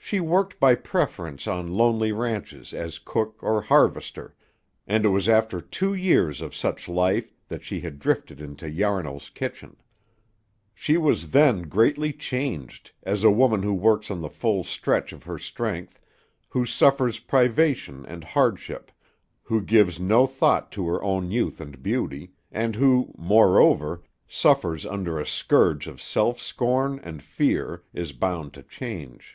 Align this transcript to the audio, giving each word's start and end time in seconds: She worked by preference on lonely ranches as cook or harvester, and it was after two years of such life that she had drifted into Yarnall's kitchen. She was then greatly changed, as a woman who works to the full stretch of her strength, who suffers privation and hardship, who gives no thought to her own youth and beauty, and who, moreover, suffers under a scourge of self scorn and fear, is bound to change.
She 0.00 0.20
worked 0.20 0.58
by 0.58 0.74
preference 0.74 1.46
on 1.46 1.72
lonely 1.74 2.12
ranches 2.12 2.72
as 2.72 2.98
cook 2.98 3.42
or 3.42 3.60
harvester, 3.60 4.34
and 4.86 5.04
it 5.04 5.10
was 5.10 5.28
after 5.28 5.60
two 5.60 5.92
years 5.92 6.40
of 6.40 6.54
such 6.56 6.88
life 6.88 7.30
that 7.48 7.62
she 7.62 7.80
had 7.80 7.98
drifted 7.98 8.40
into 8.40 8.70
Yarnall's 8.70 9.28
kitchen. 9.28 9.76
She 10.74 10.96
was 10.96 11.32
then 11.32 11.64
greatly 11.68 12.14
changed, 12.14 12.90
as 13.02 13.22
a 13.22 13.30
woman 13.30 13.62
who 13.62 13.74
works 13.74 14.06
to 14.06 14.14
the 14.14 14.30
full 14.30 14.64
stretch 14.64 15.12
of 15.12 15.24
her 15.24 15.38
strength, 15.38 16.00
who 16.48 16.64
suffers 16.64 17.18
privation 17.18 18.06
and 18.06 18.24
hardship, 18.24 18.90
who 19.42 19.60
gives 19.60 20.00
no 20.00 20.26
thought 20.26 20.72
to 20.72 20.86
her 20.88 21.02
own 21.02 21.30
youth 21.30 21.60
and 21.60 21.82
beauty, 21.82 22.32
and 22.50 22.76
who, 22.76 23.12
moreover, 23.18 24.02
suffers 24.26 24.86
under 24.86 25.20
a 25.20 25.26
scourge 25.26 25.86
of 25.86 26.00
self 26.00 26.40
scorn 26.40 26.98
and 27.02 27.22
fear, 27.22 27.82
is 27.92 28.14
bound 28.14 28.54
to 28.54 28.62
change. 28.62 29.34